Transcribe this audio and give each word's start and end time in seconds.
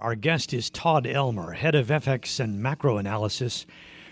Our 0.00 0.14
guest 0.14 0.54
is 0.54 0.70
Todd 0.70 1.08
Elmer, 1.08 1.54
head 1.54 1.74
of 1.74 1.88
FX 1.88 2.38
and 2.38 2.62
macro 2.62 2.98
analysis 2.98 3.66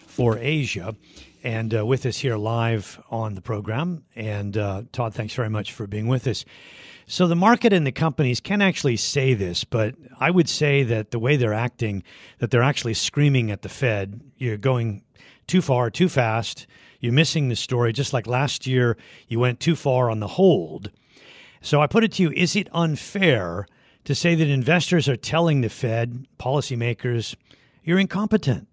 for 0.09 0.37
Asia, 0.37 0.97
and 1.45 1.73
uh, 1.73 1.87
with 1.87 2.05
us 2.07 2.19
here 2.19 2.37
live 2.37 3.01
on 3.09 3.37
the 3.37 3.41
program. 3.41 4.03
And 4.17 4.57
uh, 4.57 4.83
Todd, 4.91 5.15
thanks 5.15 5.35
very 5.35 5.49
much 5.49 5.73
for 5.73 5.87
being 5.87 6.09
with 6.09 6.27
us. 6.27 6.45
So, 7.07 7.29
the 7.29 7.37
market 7.37 7.73
and 7.73 7.87
the 7.87 7.93
companies 7.93 8.41
can 8.41 8.63
actually 8.63 8.97
say 8.97 9.35
this, 9.35 9.63
but 9.63 9.95
I 10.19 10.33
would 10.33 10.49
say 10.49 10.83
that 10.83 11.13
the 11.13 11.21
way 11.21 11.37
they're 11.37 11.55
acting, 11.55 12.03
that 12.39 12.51
they're 12.51 12.65
actually 12.65 12.95
screaming 12.95 13.53
at 13.53 13.63
the 13.63 13.69
Fed, 13.69 14.21
you're 14.39 14.57
going 14.57 15.05
too 15.47 15.63
far, 15.63 15.89
too 15.89 16.09
fast, 16.09 16.67
you're 16.99 17.13
missing 17.13 17.49
the 17.49 17.55
story. 17.55 17.93
Just 17.93 18.13
like 18.13 18.27
last 18.27 18.67
year, 18.67 18.97
you 19.29 19.39
went 19.39 19.61
too 19.61 19.77
far 19.77 20.11
on 20.11 20.19
the 20.19 20.27
hold. 20.27 20.91
So, 21.61 21.81
I 21.81 21.87
put 21.87 22.03
it 22.03 22.11
to 22.15 22.25
you 22.25 22.33
is 22.33 22.57
it 22.57 22.69
unfair? 22.73 23.69
To 24.07 24.15
say 24.15 24.35
that 24.35 24.49
investors 24.49 25.09
are 25.09 25.17
telling 25.17 25.61
the 25.61 25.69
Fed, 25.69 26.27
policymakers, 26.39 27.35
you're 27.85 27.99
incompetent? 27.99 28.69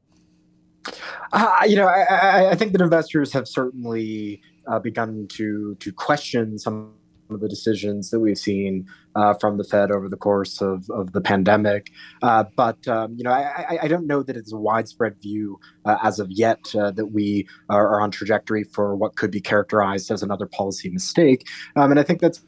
Uh, 1.31 1.55
you 1.67 1.75
know, 1.75 1.87
I, 1.87 2.51
I, 2.51 2.55
think 2.55 2.71
that 2.73 2.81
investors 2.81 3.33
have 3.33 3.47
certainly 3.47 4.41
uh, 4.67 4.79
begun 4.79 5.27
to 5.31 5.75
to 5.75 5.91
question 5.91 6.59
some 6.59 6.93
of 7.29 7.39
the 7.39 7.47
decisions 7.47 8.11
that 8.11 8.19
we've 8.19 8.37
seen 8.37 8.85
uh, 9.15 9.33
from 9.35 9.57
the 9.57 9.63
Fed 9.63 9.91
over 9.91 10.09
the 10.09 10.17
course 10.17 10.61
of, 10.61 10.87
of 10.89 11.13
the 11.13 11.21
pandemic. 11.21 11.89
Uh, 12.21 12.43
but 12.55 12.85
um, 12.87 13.15
you 13.17 13.23
know, 13.23 13.31
I, 13.31 13.79
I, 13.81 13.87
don't 13.87 14.05
know 14.05 14.23
that 14.23 14.35
it's 14.35 14.51
a 14.51 14.57
widespread 14.57 15.19
view 15.21 15.57
uh, 15.85 15.97
as 16.03 16.19
of 16.19 16.29
yet 16.29 16.59
uh, 16.75 16.91
that 16.91 17.07
we 17.07 17.47
are, 17.69 17.87
are, 17.87 18.01
on 18.01 18.11
trajectory 18.11 18.65
for 18.65 18.95
what 18.95 19.15
could 19.15 19.31
be 19.31 19.39
characterized 19.39 20.11
as 20.11 20.21
another 20.21 20.45
policy 20.45 20.89
mistake. 20.89 21.47
Um, 21.77 21.91
and 21.91 21.99
I 21.99 22.03
think 22.03 22.19
that's 22.19 22.43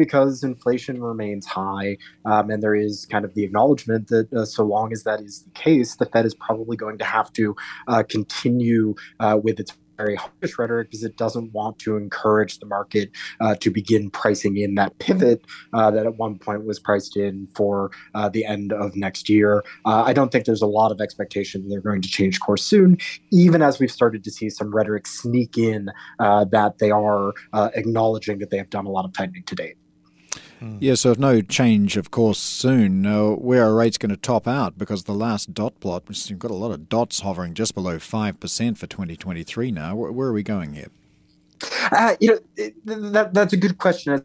because 0.00 0.42
inflation 0.42 1.02
remains 1.02 1.44
high, 1.44 1.98
um, 2.24 2.48
and 2.48 2.62
there 2.62 2.74
is 2.74 3.06
kind 3.10 3.22
of 3.22 3.34
the 3.34 3.44
acknowledgement 3.44 4.08
that 4.08 4.32
uh, 4.32 4.46
so 4.46 4.64
long 4.64 4.94
as 4.94 5.04
that 5.04 5.20
is 5.20 5.42
the 5.42 5.50
case, 5.50 5.96
the 5.96 6.06
Fed 6.06 6.24
is 6.24 6.34
probably 6.34 6.74
going 6.74 6.96
to 6.96 7.04
have 7.04 7.30
to 7.34 7.54
uh, 7.86 8.02
continue 8.08 8.94
uh, 9.20 9.38
with 9.42 9.60
its 9.60 9.76
very 9.98 10.16
hawkish 10.16 10.58
rhetoric 10.58 10.88
because 10.88 11.04
it 11.04 11.18
doesn't 11.18 11.52
want 11.52 11.78
to 11.78 11.98
encourage 11.98 12.58
the 12.60 12.66
market 12.66 13.10
uh, 13.40 13.54
to 13.56 13.70
begin 13.70 14.08
pricing 14.10 14.56
in 14.56 14.74
that 14.74 14.98
pivot 14.98 15.44
uh, 15.74 15.90
that 15.90 16.06
at 16.06 16.16
one 16.16 16.38
point 16.38 16.64
was 16.64 16.80
priced 16.80 17.18
in 17.18 17.46
for 17.54 17.90
uh, 18.14 18.28
the 18.30 18.46
end 18.46 18.72
of 18.72 18.96
next 18.96 19.28
year. 19.28 19.62
Uh, 19.84 20.02
I 20.06 20.14
don't 20.14 20.32
think 20.32 20.46
there's 20.46 20.62
a 20.62 20.66
lot 20.66 20.90
of 20.90 21.02
expectation 21.02 21.68
they're 21.68 21.82
going 21.82 22.00
to 22.00 22.08
change 22.08 22.40
course 22.40 22.62
soon, 22.62 22.96
even 23.30 23.60
as 23.60 23.78
we've 23.78 23.92
started 23.92 24.24
to 24.24 24.30
see 24.30 24.48
some 24.48 24.74
rhetoric 24.74 25.06
sneak 25.06 25.58
in 25.58 25.90
uh, 26.18 26.46
that 26.46 26.78
they 26.78 26.90
are 26.90 27.34
acknowledging 27.74 28.38
that 28.38 28.48
they 28.48 28.56
have 28.56 28.70
done 28.70 28.86
a 28.86 28.90
lot 28.90 29.04
of 29.04 29.12
tightening 29.12 29.42
to 29.44 29.54
date. 29.54 29.76
Mm. 30.60 30.78
Yeah, 30.80 30.94
so 30.94 31.10
if 31.10 31.18
no 31.18 31.40
change, 31.40 31.96
of 31.96 32.10
course, 32.10 32.38
soon, 32.38 33.06
uh, 33.06 33.30
where 33.30 33.64
are 33.64 33.74
rates 33.74 33.98
going 33.98 34.10
to 34.10 34.16
top 34.16 34.46
out? 34.46 34.76
Because 34.76 35.04
the 35.04 35.14
last 35.14 35.54
dot 35.54 35.78
plot, 35.80 36.04
you've 36.28 36.38
got 36.38 36.50
a 36.50 36.54
lot 36.54 36.70
of 36.70 36.88
dots 36.88 37.20
hovering 37.20 37.54
just 37.54 37.74
below 37.74 37.96
5% 37.98 38.78
for 38.78 38.86
2023 38.86 39.70
now. 39.70 39.96
Where, 39.96 40.12
where 40.12 40.28
are 40.28 40.32
we 40.32 40.42
going 40.42 40.74
here? 40.74 40.88
Uh, 41.90 42.16
you 42.20 42.40
know, 42.84 43.10
that, 43.10 43.34
that's 43.34 43.52
a 43.52 43.56
good 43.56 43.78
question 43.78 44.22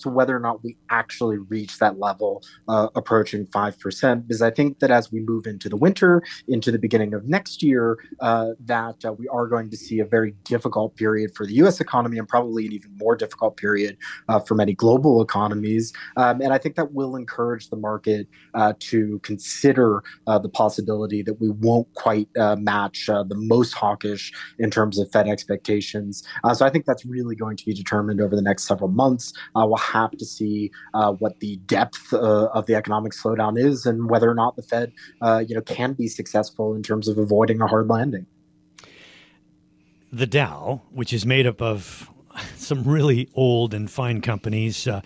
to 0.00 0.08
whether 0.08 0.36
or 0.36 0.40
not 0.40 0.62
we 0.62 0.76
actually 0.90 1.38
reach 1.38 1.78
that 1.78 1.98
level 1.98 2.42
uh, 2.68 2.88
approaching 2.94 3.46
5%. 3.46 4.26
Because 4.26 4.42
I 4.42 4.50
think 4.50 4.78
that 4.80 4.90
as 4.90 5.12
we 5.12 5.20
move 5.20 5.46
into 5.46 5.68
the 5.68 5.76
winter, 5.76 6.22
into 6.48 6.70
the 6.70 6.78
beginning 6.78 7.14
of 7.14 7.24
next 7.24 7.62
year, 7.62 7.98
uh, 8.20 8.50
that 8.60 9.04
uh, 9.04 9.12
we 9.12 9.28
are 9.28 9.46
going 9.46 9.70
to 9.70 9.76
see 9.76 10.00
a 10.00 10.04
very 10.04 10.32
difficult 10.44 10.96
period 10.96 11.34
for 11.34 11.46
the 11.46 11.54
US 11.54 11.80
economy 11.80 12.18
and 12.18 12.28
probably 12.28 12.66
an 12.66 12.72
even 12.72 12.96
more 12.96 13.16
difficult 13.16 13.56
period 13.56 13.96
uh, 14.28 14.40
for 14.40 14.54
many 14.54 14.74
global 14.74 15.22
economies. 15.22 15.92
Um, 16.16 16.40
and 16.40 16.52
I 16.52 16.58
think 16.58 16.76
that 16.76 16.92
will 16.92 17.16
encourage 17.16 17.68
the 17.70 17.76
market 17.76 18.26
uh, 18.54 18.74
to 18.80 19.18
consider 19.20 20.02
uh, 20.26 20.38
the 20.38 20.48
possibility 20.48 21.22
that 21.22 21.40
we 21.40 21.50
won't 21.50 21.92
quite 21.94 22.28
match 22.58 23.06
the 23.06 23.34
most 23.36 23.72
hawkish 23.72 24.32
in 24.58 24.70
terms 24.70 24.98
of 24.98 25.10
Fed 25.10 25.28
expectations. 25.28 26.22
so 26.52 26.66
I 26.66 26.70
think 26.70 26.84
that's 26.84 27.04
really 27.04 27.34
going 27.34 27.56
to 27.56 27.64
be 27.64 27.74
determined 27.74 28.20
over 28.20 28.34
the 28.36 28.42
next 28.42 28.66
several 28.66 28.90
months. 28.90 29.32
we'll 29.54 29.76
have 29.92 30.12
to 30.12 30.24
see 30.24 30.70
uh, 30.94 31.12
what 31.12 31.40
the 31.40 31.56
depth 31.66 32.12
uh, 32.12 32.46
of 32.46 32.66
the 32.66 32.74
economic 32.74 33.12
slowdown 33.12 33.58
is 33.58 33.86
and 33.86 34.10
whether 34.10 34.30
or 34.30 34.34
not 34.34 34.56
the 34.56 34.62
Fed, 34.62 34.92
uh, 35.20 35.42
you 35.46 35.54
know, 35.54 35.60
can 35.60 35.92
be 35.92 36.08
successful 36.08 36.74
in 36.74 36.82
terms 36.82 37.08
of 37.08 37.18
avoiding 37.18 37.60
a 37.60 37.66
hard 37.66 37.88
landing. 37.88 38.26
The 40.12 40.26
Dow, 40.26 40.82
which 40.90 41.12
is 41.12 41.26
made 41.26 41.46
up 41.46 41.60
of 41.60 42.10
some 42.56 42.84
really 42.84 43.28
old 43.34 43.74
and 43.74 43.90
fine 43.90 44.20
companies 44.20 44.86
uh, 44.86 45.00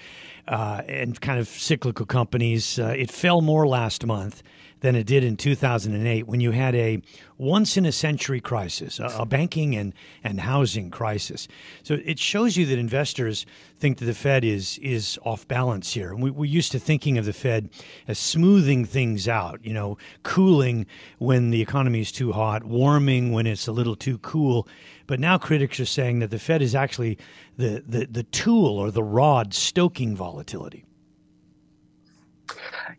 uh, 0.48 0.82
and 0.86 1.20
kind 1.20 1.38
of 1.38 1.48
cyclical 1.48 2.06
companies, 2.06 2.78
it 2.78 3.10
fell 3.10 3.40
more 3.40 3.66
last 3.66 4.04
month 4.04 4.42
than 4.80 4.96
it 4.96 5.06
did 5.06 5.22
in 5.22 5.36
2008 5.36 6.26
when 6.26 6.40
you 6.40 6.50
had 6.50 6.74
a 6.74 7.02
once 7.38 7.76
in 7.76 7.86
a 7.86 7.92
century 7.92 8.40
crisis, 8.40 8.98
a, 8.98 9.06
a, 9.18 9.26
banking 9.26 9.74
and, 9.74 9.94
and 10.22 10.40
housing 10.40 10.90
crisis. 10.90 11.48
So 11.82 11.98
it 12.04 12.18
shows 12.18 12.56
you 12.56 12.66
that 12.66 12.78
investors 12.78 13.46
think 13.78 13.98
that 13.98 14.04
the 14.04 14.14
Fed 14.14 14.44
is 14.44 14.78
is 14.78 15.18
off 15.24 15.48
balance 15.48 15.92
here. 15.92 16.12
And 16.12 16.22
we, 16.22 16.30
we're 16.30 16.44
used 16.44 16.72
to 16.72 16.78
thinking 16.78 17.16
of 17.16 17.24
the 17.24 17.32
Fed 17.32 17.70
as 18.08 18.18
smoothing 18.18 18.84
things 18.84 19.28
out, 19.28 19.60
you 19.64 19.72
know, 19.72 19.96
cooling 20.22 20.86
when 21.18 21.50
the 21.50 21.62
economy 21.62 22.00
is 22.00 22.12
too 22.12 22.32
hot, 22.32 22.64
warming 22.64 23.32
when 23.32 23.46
it's 23.46 23.66
a 23.66 23.72
little 23.72 23.96
too 23.96 24.18
cool. 24.18 24.68
But 25.06 25.20
now 25.20 25.38
critics 25.38 25.80
are 25.80 25.86
saying 25.86 26.18
that 26.20 26.30
the 26.30 26.38
Fed 26.38 26.62
is 26.62 26.74
actually 26.74 27.18
the, 27.56 27.82
the, 27.86 28.06
the 28.06 28.22
tool 28.24 28.78
or 28.78 28.90
the 28.90 29.02
rod 29.02 29.54
stoking 29.54 30.14
volatility. 30.14 30.84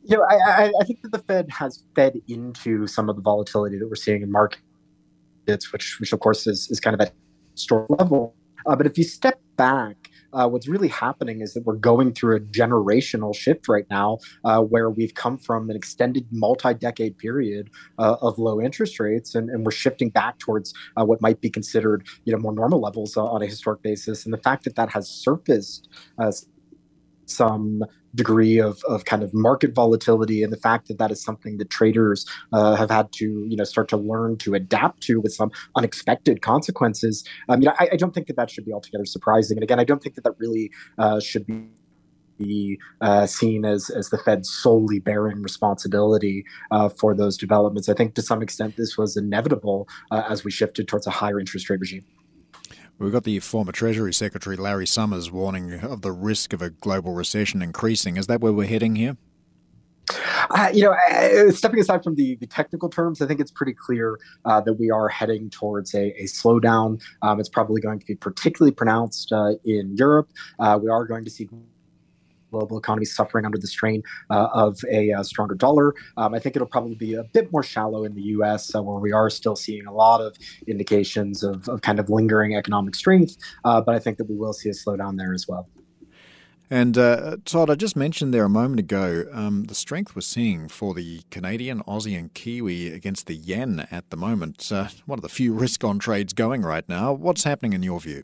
You 0.03 0.17
know, 0.17 0.25
I, 0.29 0.72
I 0.79 0.85
think 0.85 1.01
that 1.01 1.12
the 1.12 1.19
Fed 1.19 1.50
has 1.51 1.84
fed 1.95 2.13
into 2.28 2.88
some 2.88 3.09
of 3.09 3.16
the 3.16 3.22
volatility 3.22 3.78
that 3.78 3.88
we're 3.88 3.95
seeing 3.95 4.22
in 4.22 4.31
markets, 4.31 4.62
which, 5.72 5.97
which 6.00 6.13
of 6.13 6.19
course 6.19 6.47
is, 6.47 6.69
is 6.69 6.79
kind 6.79 6.94
of 6.94 7.01
at 7.01 7.13
store 7.56 7.85
level. 7.89 8.35
Uh, 8.66 8.75
but 8.75 8.85
if 8.85 8.97
you 8.97 9.03
step 9.03 9.39
back, 9.57 10.12
uh, 10.34 10.47
what's 10.47 10.67
really 10.67 10.88
happening 10.88 11.41
is 11.41 11.53
that 11.53 11.63
we're 11.66 11.75
going 11.75 12.13
through 12.13 12.35
a 12.35 12.39
generational 12.39 13.35
shift 13.35 13.67
right 13.67 13.85
now, 13.89 14.17
uh, 14.45 14.62
where 14.62 14.89
we've 14.89 15.13
come 15.13 15.38
from 15.38 15.69
an 15.69 15.75
extended 15.75 16.25
multi-decade 16.31 17.18
period 17.18 17.69
uh, 18.00 18.16
of 18.22 18.38
low 18.38 18.62
interest 18.62 19.00
rates, 19.00 19.35
and, 19.35 19.50
and, 19.50 19.66
we're 19.66 19.72
shifting 19.72 20.09
back 20.09 20.39
towards 20.39 20.73
uh, 20.97 21.06
what 21.06 21.22
might 21.22 21.41
be 21.41 21.50
considered, 21.50 22.07
you 22.25 22.33
know, 22.33 22.39
more 22.39 22.53
normal 22.53 22.79
levels 22.79 23.18
uh, 23.18 23.23
on 23.23 23.41
a 23.41 23.45
historic 23.45 23.81
basis. 23.81 24.25
And 24.25 24.33
the 24.33 24.38
fact 24.38 24.63
that 24.63 24.75
that 24.75 24.89
has 24.89 25.09
surfaced 25.09 25.89
some 27.31 27.84
degree 28.14 28.59
of, 28.59 28.84
of 28.88 29.06
kind 29.06 29.24
of 29.24 29.34
market 29.34 29.74
volatility 29.74 30.44
and 30.44 30.52
the 30.52 30.58
fact 30.58 30.88
that 30.88 30.97
that 30.97 31.12
is 31.12 31.24
something 31.24 31.58
that 31.58 31.69
traders 31.69 32.25
uh, 32.51 32.75
have 32.75 32.89
had 32.89 33.12
to 33.13 33.45
you 33.48 33.56
know 33.56 33.63
start 33.63 33.88
to 33.88 33.98
learn 33.98 34.38
to 34.38 34.54
adapt 34.54 35.01
to 35.01 35.19
with 35.22 35.33
some 35.33 35.51
unexpected 35.75 36.42
consequences 36.42 37.24
um, 37.50 37.62
you 37.62 37.68
know 37.68 37.74
I, 37.80 37.89
I, 37.94 37.95
don't 37.95 38.13
think 38.13 38.28
that 38.28 38.36
that 38.36 38.50
should 38.50 38.66
be 38.66 38.74
altogether 38.74 39.06
surprising 39.06 39.57
and 39.57 39.63
again 39.63 39.80
i 39.80 39.83
don't 39.83 40.04
think 40.04 40.16
that 40.16 40.24
that 40.25 40.33
really 40.39 40.72
uh, 40.98 41.19
should 41.19 41.45
be 41.45 41.69
be 42.38 42.80
uh, 43.01 43.25
seen 43.25 43.66
as 43.66 43.89
as 43.89 44.10
the 44.10 44.18
Fed 44.18 44.45
solely 44.45 45.00
bearing 45.00 45.42
responsibility 45.42 46.44
uh, 46.72 46.89
for 46.89 47.13
those 47.13 47.38
developments. 47.38 47.88
I 47.88 47.94
think 47.94 48.16
to 48.16 48.22
some 48.22 48.42
extent 48.42 48.77
this 48.77 48.98
was 48.98 49.16
inevitable 49.16 49.88
uh, 50.10 50.24
as 50.27 50.44
we 50.44 50.51
shifted 50.51 50.88
towards 50.88 51.07
a 51.07 51.12
higher 51.12 51.39
interest 51.39 51.69
rate 51.69 51.80
regime. 51.80 52.06
We've 53.01 53.12
got 53.12 53.24
the 53.24 53.39
former 53.39 53.71
Treasury 53.71 54.13
Secretary 54.13 54.56
Larry 54.56 54.86
Summers 54.86 55.31
warning 55.31 55.74
of 55.81 56.03
the 56.03 56.12
risk 56.12 56.53
of 56.53 56.62
a 56.62 56.69
global 56.69 57.13
recession 57.13 57.63
increasing. 57.63 58.15
Is 58.15 58.27
that 58.27 58.42
where 58.42 58.53
we're 58.53 58.68
heading 58.68 58.95
here? 58.95 59.18
Uh, 60.51 60.69
you 60.71 60.83
know, 60.83 60.95
uh, 61.09 61.51
stepping 61.51 61.80
aside 61.80 62.03
from 62.03 62.13
the, 62.13 62.36
the 62.36 62.45
technical 62.45 62.89
terms, 62.89 63.19
I 63.19 63.25
think 63.25 63.39
it's 63.39 63.50
pretty 63.50 63.74
clear 63.74 64.19
uh, 64.45 64.62
that 64.62 64.74
we 64.74 64.92
are 64.92 65.07
heading 65.07 65.50
towards 65.50 65.95
a, 65.95 66.12
a 66.21 66.25
slowdown. 66.25 67.01
Um, 67.24 67.39
it's 67.39 67.50
probably 67.50 67.81
going 67.81 68.00
to 68.00 68.06
be 68.06 68.13
particularly 68.13 68.71
pronounced 68.71 69.31
uh, 69.31 69.53
in 69.65 69.95
Europe. 69.95 70.30
Uh, 70.59 70.77
we 70.80 70.88
are 70.88 71.06
going 71.06 71.25
to 71.25 71.31
see 71.31 71.50
global 72.51 72.77
economy 72.77 73.06
suffering 73.06 73.45
under 73.45 73.57
the 73.57 73.68
strain 73.68 74.03
uh, 74.30 74.50
of 74.53 74.80
a 74.92 75.12
uh, 75.12 75.24
stronger 75.24 75.56
dollar. 75.56 75.94
Um, 76.18 76.33
I 76.33 76.39
think 76.39 76.56
it'll 76.56 76.68
probably 76.68 76.95
be 76.95 77.15
a 77.15 77.24
bit 77.24 77.51
more 77.51 77.63
shallow 77.63 78.03
in 78.03 78.13
the 78.13 78.21
U.S., 78.21 78.75
uh, 78.75 78.83
where 78.83 79.00
we 79.00 79.12
are 79.12 79.30
still 79.30 79.56
seeing 79.56 79.86
a 79.88 79.94
lot 79.94 80.21
of 80.21 80.38
indications 80.68 81.44
of, 81.44 81.68
of 81.68 81.81
kind 81.81 82.00
of 82.00 82.09
lingering 82.09 82.56
economic 82.56 82.95
strength. 82.95 83.38
Uh, 83.63 83.81
but 83.81 83.95
I 83.95 84.00
think 84.00 84.18
that 84.18 84.30
we 84.30 84.36
will 84.36 84.53
see 84.53 84.69
a 84.69 84.74
slowdown 84.74 85.18
there 85.18 85.33
as 85.33 85.48
well. 85.48 85.68
And 86.69 86.98
uh, 86.98 87.36
Todd, 87.44 87.69
I 87.69 87.75
just 87.75 87.98
mentioned 87.98 88.33
there 88.33 88.45
a 88.45 88.50
moment 88.50 88.80
ago 88.80 89.25
um, 89.33 89.65
the 89.65 89.75
strength 89.75 90.15
we're 90.15 90.21
seeing 90.21 90.69
for 90.69 90.94
the 90.94 91.21
Canadian, 91.30 91.83
Aussie, 91.83 92.18
and 92.18 92.33
Kiwi 92.33 92.94
against 92.94 93.27
the 93.27 93.36
yen 93.36 93.88
at 93.92 94.09
the 94.09 94.15
moment. 94.15 94.71
Uh, 94.71 94.88
one 95.06 95.19
of 95.19 95.24
the 95.24 95.27
few 95.27 95.51
risk 95.53 95.83
on 95.83 96.00
trades 96.00 96.31
going 96.31 96.62
right 96.62 96.88
now. 96.88 97.12
What's 97.12 97.44
happening 97.44 97.74
in 97.74 97.83
your 97.83 98.00
view? 98.00 98.24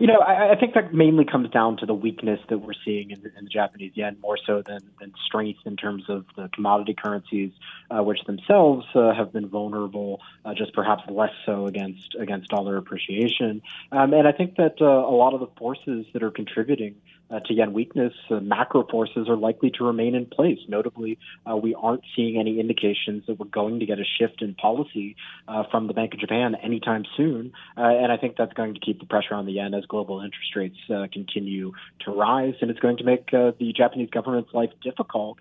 You 0.00 0.06
know, 0.06 0.20
I, 0.20 0.52
I 0.52 0.56
think 0.56 0.72
that 0.76 0.94
mainly 0.94 1.26
comes 1.26 1.50
down 1.50 1.76
to 1.76 1.86
the 1.86 1.92
weakness 1.92 2.40
that 2.48 2.56
we're 2.56 2.72
seeing 2.86 3.10
in, 3.10 3.20
the, 3.20 3.28
in 3.36 3.44
the 3.44 3.50
Japanese 3.50 3.92
yen 3.94 4.16
more 4.22 4.38
so 4.46 4.62
than, 4.66 4.80
than 4.98 5.12
strength 5.26 5.60
in 5.66 5.76
terms 5.76 6.04
of 6.08 6.24
the 6.36 6.48
commodity 6.54 6.94
currencies, 6.94 7.52
uh, 7.90 8.02
which 8.02 8.24
themselves 8.24 8.86
uh, 8.94 9.12
have 9.12 9.30
been 9.30 9.46
vulnerable, 9.46 10.22
uh, 10.46 10.54
just 10.54 10.72
perhaps 10.72 11.02
less 11.10 11.34
so 11.44 11.66
against 11.66 12.16
against 12.18 12.48
dollar 12.48 12.78
appreciation. 12.78 13.60
Um, 13.92 14.14
and 14.14 14.26
I 14.26 14.32
think 14.32 14.56
that 14.56 14.80
uh, 14.80 14.86
a 14.86 15.14
lot 15.14 15.34
of 15.34 15.40
the 15.40 15.48
forces 15.58 16.06
that 16.14 16.22
are 16.22 16.30
contributing 16.30 16.94
uh, 17.30 17.40
to 17.40 17.54
yen 17.54 17.72
weakness, 17.72 18.12
uh, 18.30 18.40
macro 18.40 18.86
forces 18.86 19.28
are 19.28 19.36
likely 19.36 19.70
to 19.70 19.84
remain 19.84 20.14
in 20.14 20.26
place. 20.26 20.58
Notably, 20.68 21.18
uh, 21.50 21.56
we 21.56 21.74
aren't 21.74 22.02
seeing 22.16 22.38
any 22.38 22.58
indications 22.58 23.24
that 23.26 23.38
we're 23.38 23.46
going 23.46 23.80
to 23.80 23.86
get 23.86 23.98
a 23.98 24.04
shift 24.18 24.42
in 24.42 24.54
policy 24.54 25.16
uh, 25.46 25.64
from 25.70 25.86
the 25.86 25.94
Bank 25.94 26.14
of 26.14 26.20
Japan 26.20 26.54
anytime 26.56 27.04
soon. 27.16 27.52
Uh, 27.76 27.82
and 27.82 28.10
I 28.10 28.16
think 28.16 28.36
that's 28.36 28.52
going 28.54 28.74
to 28.74 28.80
keep 28.80 29.00
the 29.00 29.06
pressure 29.06 29.34
on 29.34 29.46
the 29.46 29.52
yen 29.52 29.74
as 29.74 29.84
global 29.86 30.20
interest 30.20 30.56
rates 30.56 30.78
uh, 30.92 31.06
continue 31.12 31.72
to 32.00 32.10
rise. 32.10 32.54
And 32.60 32.70
it's 32.70 32.80
going 32.80 32.96
to 32.98 33.04
make 33.04 33.30
the 33.30 33.72
Japanese 33.76 34.10
government's 34.10 34.52
life 34.52 34.70
difficult 34.82 35.38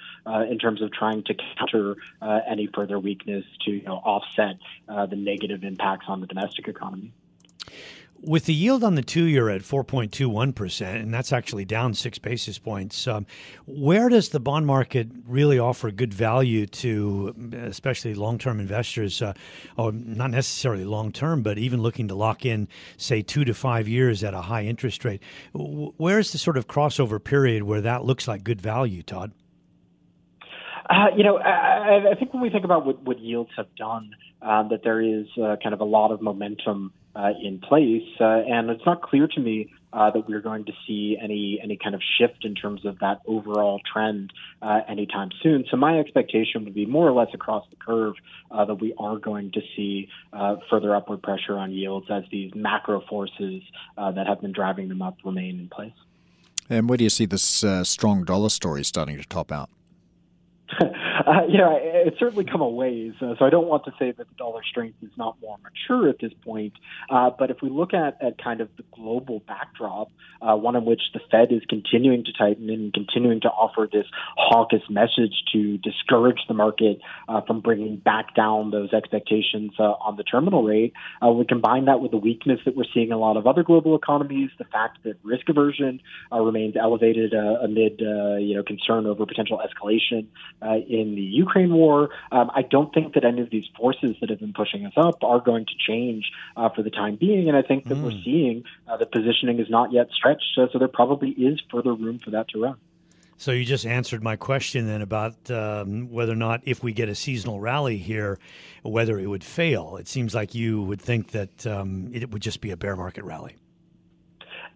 in 0.50 0.58
terms 0.60 0.82
of 0.82 0.92
trying 0.92 1.24
to 1.24 1.36
counter 1.58 1.96
any 2.48 2.68
further 2.74 3.00
weakness 3.00 3.46
to 3.66 3.72
you 3.72 3.84
know, 3.84 3.96
offset 3.96 4.58
the 4.88 5.16
negative 5.16 5.64
impacts 5.64 6.06
on 6.08 6.22
the 6.22 6.28
domestic 6.28 6.68
economy. 6.68 7.12
With 8.22 8.46
the 8.46 8.54
yield 8.54 8.84
on 8.84 8.96
the 8.96 9.02
two 9.02 9.26
year 9.26 9.50
at 9.50 9.62
4.21%, 9.62 10.82
and 10.82 11.14
that's 11.14 11.32
actually 11.32 11.64
down 11.64 11.94
six 11.94 12.20
basis 12.20 12.60
points, 12.60 13.08
um, 13.08 13.26
where 13.66 14.10
does 14.10 14.30
the 14.30 14.42
bond 14.42 14.66
market 14.66 15.08
really 15.26 15.58
offer 15.58 15.90
good 15.90 16.14
value 16.14 16.66
to 16.66 17.34
especially 17.54 18.14
long 18.14 18.38
term 18.38 18.60
investors, 18.60 19.22
uh, 19.22 19.34
or 19.78 19.94
not 19.94 20.32
necessarily 20.32 20.84
long 20.84 21.14
term, 21.14 21.42
but 21.42 21.58
even 21.58 21.82
looking 21.82 22.10
to 22.10 22.16
lock 22.16 22.46
in, 22.46 22.68
say, 22.98 23.22
two 23.22 23.46
to 23.46 23.54
five 23.54 23.88
years 23.88 24.22
at 24.22 24.34
a 24.34 24.42
high 24.42 24.66
interest 24.66 25.06
rate? 25.06 25.22
Where's 25.54 26.34
the 26.34 26.38
sort 26.38 26.58
of 26.58 26.68
crossover 26.68 27.24
period 27.24 27.64
where 27.64 27.82
that 27.82 28.04
looks 28.04 28.28
like 28.28 28.44
good 28.44 28.60
value, 28.60 29.02
Todd? 29.02 29.32
Uh, 30.90 31.08
you 31.16 31.24
know, 31.24 31.38
I, 31.38 32.12
I, 32.12 32.16
think 32.16 32.34
when 32.34 32.42
we 32.42 32.50
think 32.50 32.66
about 32.66 32.84
what, 32.84 33.02
what 33.04 33.20
yields 33.20 33.52
have 33.56 33.68
done, 33.76 34.10
um, 34.42 34.70
that 34.70 34.82
there 34.84 35.00
is 35.00 35.28
uh, 35.38 35.56
kind 35.62 35.74
of 35.74 35.82
a 35.82 35.86
lot 35.86 36.12
of 36.12 36.20
momentum 36.20 36.92
uh, 37.20 37.34
in 37.42 37.60
place, 37.60 38.08
uh, 38.22 38.24
and 38.24 38.70
it's 38.70 38.86
not 38.86 39.02
clear 39.02 39.28
to 39.28 39.40
me 39.40 39.72
uh, 39.92 40.10
that 40.12 40.30
we're 40.30 40.42
going 40.42 40.64
to 40.66 40.72
see 40.88 41.18
any 41.22 41.60
any 41.62 41.76
kind 41.76 41.94
of 41.96 42.02
shift 42.18 42.46
in 42.46 42.56
terms 42.56 42.86
of 42.86 43.00
that 43.00 43.20
overall 43.26 43.82
trend 43.92 44.32
uh, 44.62 44.82
anytime 44.88 45.30
soon. 45.44 45.66
So 45.70 45.76
my 45.76 46.00
expectation 46.00 46.64
would 46.64 46.74
be 46.74 46.86
more 46.86 47.08
or 47.08 47.12
less 47.12 47.34
across 47.34 47.66
the 47.72 47.76
curve 47.76 48.14
uh, 48.52 48.66
that 48.66 48.76
we 48.76 48.94
are 48.98 49.18
going 49.18 49.52
to 49.52 49.62
see 49.76 50.08
uh, 50.32 50.58
further 50.70 50.96
upward 50.96 51.22
pressure 51.22 51.58
on 51.58 51.72
yields 51.72 52.08
as 52.10 52.24
these 52.32 52.54
macro 52.56 53.02
forces 53.10 53.64
that 53.98 54.28
have 54.28 54.40
been 54.42 54.54
driving 54.54 54.88
them 54.88 55.02
up 55.02 55.18
remain 55.26 55.60
in 55.60 55.68
place. 55.68 55.92
And 56.70 56.88
where 56.88 56.98
do 56.98 57.04
you 57.04 57.10
see 57.10 57.26
this 57.26 57.66
strong 57.84 58.24
dollar 58.24 58.50
story 58.50 58.84
starting 58.86 59.18
to 59.18 59.26
top 59.26 59.52
out? 59.52 59.70
Uh, 61.30 61.46
know, 61.58 61.78
it's 61.80 62.18
certainly 62.18 62.44
come 62.46 62.62
a 62.62 62.68
ways. 62.68 63.14
Uh, 63.22 63.36
so 63.38 63.46
I 63.46 63.50
don't 63.50 63.68
want 63.68 63.84
to 63.86 63.92
say 64.00 64.12
that 64.12 64.18
the 64.18 64.36
dollar 64.38 64.62
strength 64.64 64.98
is 65.04 65.12
not 65.18 65.36
more 65.42 65.58
mature 65.62 66.10
at 66.10 66.18
this 66.20 66.32
point. 66.44 66.74
Uh, 67.10 67.30
but 67.38 67.52
if 67.52 67.58
we 67.62 67.70
look 67.70 67.94
at, 67.94 68.18
at 68.22 68.42
kind 68.42 68.62
of 68.62 68.70
the 68.78 68.84
global 68.96 69.42
backdrop, 69.46 70.10
uh, 70.42 70.56
one 70.56 70.76
in 70.76 70.86
which 70.86 71.02
the 71.14 71.20
Fed 71.30 71.52
is 71.52 71.62
continuing 71.68 72.24
to 72.24 72.32
tighten 72.34 72.70
and 72.70 72.94
continuing 72.94 73.42
to 73.42 73.50
offer 73.50 73.88
this 73.92 74.06
hawkish 74.38 74.84
message 74.90 75.44
to 75.52 75.78
discourage 75.80 76.40
the 76.48 76.54
market 76.54 77.00
uh, 77.28 77.42
from 77.42 77.60
bringing 77.60 77.98
back 77.98 78.34
down 78.34 78.72
those 78.72 78.94
expectations 78.94 79.72
uh, 79.78 79.84
on 79.84 80.16
the 80.16 80.24
terminal 80.24 80.64
rate, 80.64 80.94
we 81.22 81.46
combine 81.46 81.86
that 81.86 82.00
with 82.00 82.12
the 82.12 82.18
weakness 82.18 82.60
that 82.66 82.76
we're 82.76 82.86
seeing 82.94 83.08
in 83.08 83.14
a 83.14 83.18
lot 83.18 83.38
of 83.38 83.46
other 83.46 83.64
global 83.64 83.96
economies, 83.96 84.50
the 84.58 84.66
fact 84.66 85.00
that 85.04 85.16
risk 85.24 85.48
aversion 85.50 86.02
remains 86.32 86.76
elevated 86.80 87.34
amid 87.34 88.00
you 88.00 88.56
know 88.56 88.64
concern 88.64 89.06
over 89.06 89.26
potential 89.26 89.60
escalation 89.60 90.26
in 90.88 91.09
the 91.16 91.22
Ukraine 91.22 91.74
war. 91.74 92.10
Um, 92.32 92.52
I 92.54 92.62
don't 92.62 92.94
think 92.94 93.14
that 93.14 93.24
any 93.24 93.42
of 93.42 93.50
these 93.50 93.66
forces 93.78 94.16
that 94.22 94.30
have 94.30 94.40
been 94.40 94.54
pushing 94.54 94.86
us 94.86 94.94
up 94.96 95.24
are 95.24 95.40
going 95.40 95.66
to 95.66 95.74
change 95.78 96.32
uh, 96.56 96.70
for 96.70 96.84
the 96.84 96.90
time 96.90 97.16
being. 97.16 97.48
And 97.48 97.58
I 97.58 97.62
think 97.62 97.86
that 97.86 97.98
mm. 97.98 98.04
we're 98.04 98.22
seeing 98.24 98.64
uh, 98.88 98.98
the 98.98 99.06
positioning 99.06 99.60
is 99.60 99.70
not 99.70 99.92
yet 99.92 100.10
stretched. 100.12 100.58
Uh, 100.58 100.68
so 100.72 100.80
there 100.80 100.88
probably 100.88 101.30
is 101.30 101.62
further 101.72 101.94
room 101.94 102.20
for 102.20 102.32
that 102.32 102.48
to 102.50 102.62
run. 102.62 102.78
So 103.38 103.52
you 103.52 103.64
just 103.64 103.86
answered 103.86 104.22
my 104.22 104.36
question 104.36 104.86
then 104.86 105.02
about 105.02 105.50
um, 105.50 106.12
whether 106.12 106.34
or 106.34 106.36
not, 106.36 106.62
if 106.66 106.84
we 106.84 106.92
get 106.92 107.08
a 107.08 107.16
seasonal 107.16 107.62
rally 107.62 107.98
here, 107.98 108.38
whether 108.84 109.18
it 109.18 109.28
would 109.28 109.46
fail. 109.46 109.96
It 109.96 110.10
seems 110.10 110.36
like 110.36 110.54
you 110.56 110.82
would 110.82 111.02
think 111.02 111.32
that 111.32 111.66
um, 111.66 112.12
it 112.14 112.30
would 112.32 112.42
just 112.42 112.60
be 112.60 112.72
a 112.72 112.78
bear 112.78 112.98
market 112.98 113.24
rally. 113.24 113.56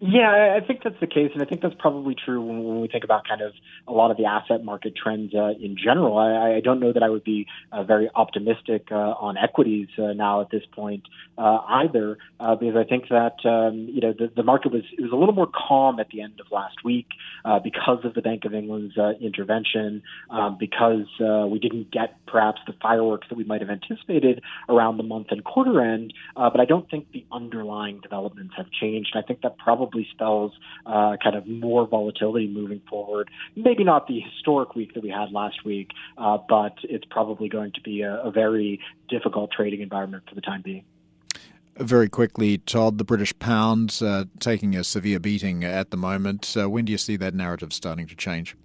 Yeah, 0.06 0.54
I 0.54 0.60
think 0.60 0.82
that's 0.84 1.00
the 1.00 1.06
case, 1.06 1.30
and 1.32 1.40
I 1.40 1.46
think 1.46 1.62
that's 1.62 1.74
probably 1.78 2.14
true 2.14 2.38
when, 2.44 2.62
when 2.62 2.80
we 2.82 2.88
think 2.88 3.04
about 3.04 3.26
kind 3.26 3.40
of 3.40 3.54
a 3.88 3.92
lot 3.92 4.10
of 4.10 4.18
the 4.18 4.26
asset 4.26 4.62
market 4.62 4.92
trends 4.94 5.34
uh, 5.34 5.52
in 5.58 5.78
general. 5.82 6.18
I, 6.18 6.56
I 6.56 6.60
don't 6.60 6.78
know 6.78 6.92
that 6.92 7.02
I 7.02 7.08
would 7.08 7.24
be 7.24 7.46
uh, 7.72 7.84
very 7.84 8.10
optimistic 8.14 8.88
uh, 8.90 8.96
on 8.96 9.38
equities 9.38 9.88
uh, 9.96 10.12
now 10.12 10.42
at 10.42 10.50
this 10.50 10.60
point 10.72 11.04
uh, 11.38 11.60
either, 11.68 12.18
uh, 12.38 12.54
because 12.54 12.76
I 12.76 12.84
think 12.84 13.08
that 13.08 13.36
um, 13.48 13.88
you 13.90 14.02
know 14.02 14.12
the, 14.12 14.30
the 14.36 14.42
market 14.42 14.72
was 14.72 14.82
it 14.92 15.00
was 15.00 15.10
a 15.10 15.16
little 15.16 15.34
more 15.34 15.48
calm 15.48 15.98
at 15.98 16.08
the 16.10 16.20
end 16.20 16.38
of 16.38 16.52
last 16.52 16.84
week 16.84 17.06
because 17.62 18.04
of 18.04 18.12
the 18.12 18.20
Bank 18.20 18.44
of 18.44 18.52
England's 18.52 18.98
intervention, 19.22 20.02
um, 20.28 20.58
because 20.60 21.06
we 21.50 21.58
didn't 21.58 21.90
get 21.90 22.16
perhaps 22.26 22.60
the 22.66 22.74
fireworks 22.82 23.26
that 23.30 23.36
we 23.36 23.44
might 23.44 23.62
have 23.62 23.70
anticipated 23.70 24.42
around 24.68 24.98
the 24.98 25.02
month 25.02 25.28
and 25.30 25.42
quarter 25.44 25.80
end. 25.80 26.12
but 26.36 26.60
I 26.60 26.66
don't 26.66 26.90
think 26.90 27.10
the 27.12 27.24
underlying 27.32 28.00
developments 28.00 28.52
have 28.58 28.66
changed. 28.70 29.14
I 29.16 29.22
think 29.22 29.40
that 29.42 29.56
probably 29.56 29.93
probably 29.94 30.08
spells 30.12 30.52
uh, 30.86 31.16
kind 31.22 31.36
of 31.36 31.46
more 31.46 31.86
volatility 31.86 32.48
moving 32.48 32.80
forward. 32.88 33.30
Maybe 33.54 33.84
not 33.84 34.06
the 34.06 34.20
historic 34.20 34.74
week 34.74 34.94
that 34.94 35.02
we 35.02 35.10
had 35.10 35.30
last 35.32 35.64
week, 35.64 35.90
uh, 36.18 36.38
but 36.48 36.74
it's 36.82 37.04
probably 37.10 37.48
going 37.48 37.72
to 37.72 37.80
be 37.80 38.02
a, 38.02 38.16
a 38.22 38.30
very 38.30 38.80
difficult 39.08 39.50
trading 39.52 39.80
environment 39.80 40.24
for 40.28 40.34
the 40.34 40.40
time 40.40 40.62
being. 40.62 40.84
Very 41.76 42.08
quickly, 42.08 42.58
Todd, 42.58 42.98
the 42.98 43.04
British 43.04 43.36
pound 43.38 44.00
uh, 44.04 44.24
taking 44.38 44.76
a 44.76 44.84
severe 44.84 45.18
beating 45.18 45.64
at 45.64 45.90
the 45.90 45.96
moment. 45.96 46.54
Uh, 46.56 46.70
when 46.70 46.84
do 46.84 46.92
you 46.92 46.98
see 46.98 47.16
that 47.16 47.34
narrative 47.34 47.72
starting 47.72 48.06
to 48.06 48.14
change? 48.14 48.56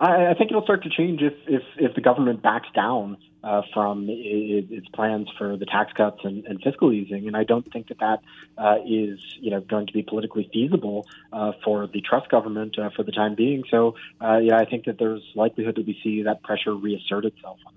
I, 0.00 0.26
I 0.26 0.34
think 0.34 0.50
it'll 0.50 0.62
start 0.62 0.84
to 0.84 0.90
change 0.90 1.22
if 1.22 1.34
if, 1.48 1.62
if 1.76 1.94
the 1.96 2.00
government 2.00 2.40
backs 2.40 2.68
down 2.72 3.16
uh, 3.42 3.62
from 3.72 4.06
its 4.08 4.88
plans 4.88 5.28
for 5.38 5.56
the 5.56 5.66
tax 5.66 5.92
cuts 5.92 6.18
and, 6.24 6.44
and, 6.46 6.60
fiscal 6.62 6.92
easing, 6.92 7.26
and 7.26 7.36
I 7.36 7.44
don't 7.44 7.70
think 7.72 7.88
that 7.88 7.98
that 8.00 8.20
uh, 8.56 8.76
is 8.84 9.20
you 9.40 9.50
know 9.50 9.60
going 9.60 9.86
to 9.86 9.92
be 9.92 10.02
politically 10.02 10.48
feasible 10.52 11.06
uh, 11.32 11.52
for 11.64 11.86
the 11.86 12.00
Truss 12.00 12.26
government 12.28 12.78
uh, 12.78 12.90
for 12.94 13.04
the 13.04 13.12
time 13.12 13.34
being. 13.34 13.62
So 13.70 13.94
uh, 14.20 14.38
yeah, 14.38 14.56
I 14.56 14.64
think 14.64 14.86
that 14.86 14.98
there's 14.98 15.22
likelihood 15.34 15.76
that 15.76 15.86
we 15.86 15.98
see 16.02 16.22
that 16.22 16.42
pressure 16.42 16.74
reassert 16.74 17.24
itself 17.24 17.58
on 17.66 17.72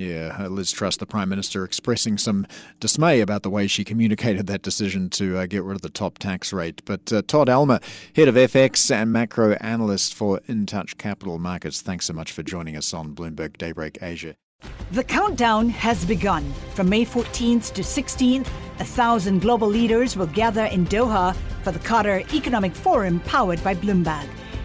yeah, 0.00 0.46
Liz 0.48 0.72
Truss, 0.72 0.96
the 0.96 1.04
Prime 1.04 1.28
Minister, 1.28 1.62
expressing 1.62 2.16
some 2.16 2.46
dismay 2.80 3.20
about 3.20 3.42
the 3.42 3.50
way 3.50 3.66
she 3.66 3.84
communicated 3.84 4.46
that 4.46 4.62
decision 4.62 5.10
to 5.10 5.36
uh, 5.36 5.46
get 5.46 5.62
rid 5.62 5.74
of 5.76 5.82
the 5.82 5.90
top 5.90 6.16
tax 6.16 6.54
rate. 6.54 6.82
But 6.86 7.12
uh, 7.12 7.20
Todd 7.26 7.50
Elmer, 7.50 7.80
Head 8.16 8.26
of 8.26 8.34
FX 8.34 8.90
and 8.90 9.12
Macro 9.12 9.52
Analyst 9.60 10.14
for 10.14 10.40
InTouch 10.48 10.96
Capital 10.96 11.38
Markets, 11.38 11.82
thanks 11.82 12.06
so 12.06 12.14
much 12.14 12.32
for 12.32 12.42
joining 12.42 12.78
us 12.78 12.94
on 12.94 13.14
Bloomberg 13.14 13.58
Daybreak 13.58 13.98
Asia. 14.00 14.36
The 14.92 15.04
countdown 15.04 15.68
has 15.68 16.04
begun. 16.06 16.50
From 16.74 16.88
May 16.88 17.04
14th 17.04 17.74
to 17.74 17.82
16th, 17.82 18.48
a 18.78 18.84
thousand 18.84 19.40
global 19.40 19.68
leaders 19.68 20.16
will 20.16 20.26
gather 20.28 20.64
in 20.64 20.86
Doha 20.86 21.36
for 21.62 21.72
the 21.72 21.78
Qatar 21.78 22.32
Economic 22.32 22.74
Forum 22.74 23.20
powered 23.20 23.62
by 23.62 23.74
Bloomberg. 23.74 24.26